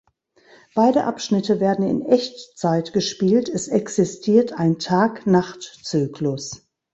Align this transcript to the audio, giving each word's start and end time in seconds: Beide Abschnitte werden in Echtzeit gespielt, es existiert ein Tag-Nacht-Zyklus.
Beide 0.73 1.03
Abschnitte 1.03 1.59
werden 1.59 1.85
in 1.87 2.01
Echtzeit 2.03 2.91
gespielt, 2.91 3.47
es 3.49 3.67
existiert 3.67 4.51
ein 4.51 4.79
Tag-Nacht-Zyklus. 4.79 6.65